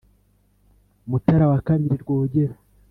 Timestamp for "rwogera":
2.03-2.55